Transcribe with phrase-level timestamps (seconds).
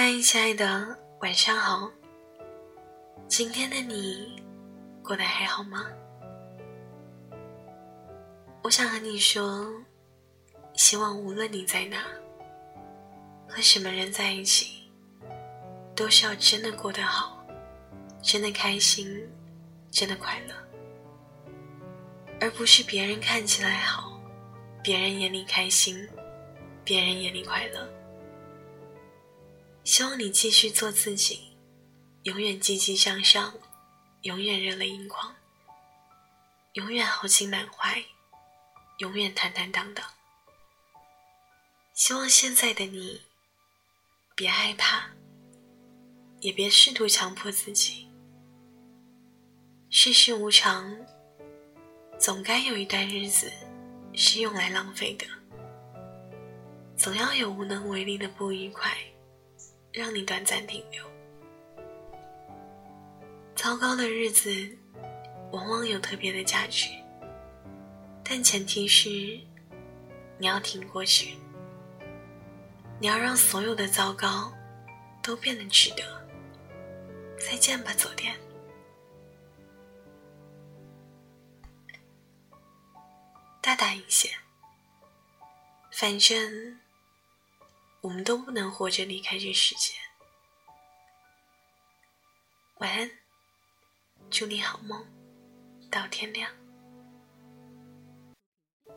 [0.00, 1.90] 嗨，亲爱的，晚上好。
[3.26, 4.40] 今天的你
[5.02, 5.86] 过得还好吗？
[8.62, 9.68] 我想和你说，
[10.74, 12.04] 希望无论你在哪，
[13.48, 14.88] 和什么人在一起，
[15.96, 17.44] 都是要真的过得好，
[18.22, 19.28] 真的开心，
[19.90, 20.54] 真的快乐，
[22.40, 24.16] 而不是别人看起来好，
[24.80, 26.08] 别人眼里开心，
[26.84, 27.84] 别人眼里快乐。
[29.88, 31.56] 希望你继续做自己，
[32.24, 33.54] 永远积极向上，
[34.20, 35.34] 永远热泪盈眶，
[36.74, 38.04] 永远豪情满怀，
[38.98, 40.04] 永远坦坦荡荡。
[41.94, 43.22] 希望现在的你，
[44.34, 45.08] 别害怕，
[46.40, 48.10] 也别试图强迫自己。
[49.88, 50.94] 世事无常，
[52.20, 53.50] 总该有一段日子
[54.12, 55.26] 是用来浪费的，
[56.94, 58.94] 总要有无能为力的不愉快。
[59.92, 61.04] 让你短暂停留。
[63.54, 64.50] 糟糕的日子，
[65.50, 66.90] 往往有特别的价值，
[68.22, 69.08] 但前提是
[70.38, 71.36] 你要挺过去，
[73.00, 74.52] 你要让所有的糟糕
[75.22, 76.02] 都变得值得。
[77.38, 78.36] 再见吧，昨天。
[83.60, 84.30] 大胆一些，
[85.90, 86.78] 反正。
[88.00, 89.92] 我们都不能活着离开这世界。
[92.76, 93.10] 晚安，
[94.30, 95.04] 祝你好梦，
[95.90, 96.48] 到天亮。